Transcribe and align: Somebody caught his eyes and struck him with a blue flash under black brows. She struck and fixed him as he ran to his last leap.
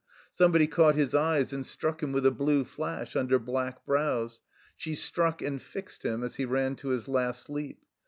Somebody 0.33 0.65
caught 0.65 0.95
his 0.95 1.13
eyes 1.13 1.53
and 1.53 1.63
struck 1.63 2.01
him 2.01 2.11
with 2.11 2.25
a 2.25 2.31
blue 2.31 2.63
flash 2.65 3.15
under 3.15 3.37
black 3.37 3.85
brows. 3.85 4.41
She 4.75 4.95
struck 4.95 5.43
and 5.43 5.61
fixed 5.61 6.01
him 6.03 6.23
as 6.23 6.37
he 6.37 6.45
ran 6.45 6.75
to 6.77 6.87
his 6.87 7.07
last 7.07 7.51
leap. 7.51 7.85